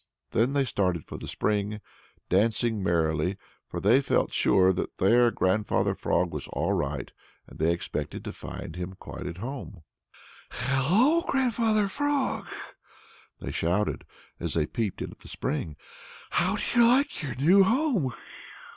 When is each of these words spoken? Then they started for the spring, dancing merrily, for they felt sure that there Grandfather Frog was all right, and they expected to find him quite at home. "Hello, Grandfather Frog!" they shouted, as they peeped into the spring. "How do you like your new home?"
Then 0.31 0.53
they 0.53 0.65
started 0.65 1.05
for 1.05 1.19
the 1.19 1.27
spring, 1.27 1.79
dancing 2.27 2.81
merrily, 2.81 3.37
for 3.69 3.79
they 3.79 4.01
felt 4.01 4.33
sure 4.33 4.73
that 4.73 4.97
there 4.97 5.29
Grandfather 5.29 5.93
Frog 5.93 6.33
was 6.33 6.47
all 6.47 6.73
right, 6.73 7.11
and 7.45 7.59
they 7.59 7.71
expected 7.71 8.23
to 8.25 8.33
find 8.33 8.75
him 8.75 8.95
quite 8.97 9.27
at 9.27 9.37
home. 9.37 9.83
"Hello, 10.49 11.21
Grandfather 11.27 11.87
Frog!" 11.87 12.47
they 13.41 13.51
shouted, 13.51 14.03
as 14.39 14.55
they 14.55 14.65
peeped 14.65 15.03
into 15.03 15.17
the 15.21 15.27
spring. 15.27 15.75
"How 16.31 16.55
do 16.55 16.63
you 16.73 16.87
like 16.87 17.21
your 17.21 17.35
new 17.35 17.63
home?" 17.63 18.11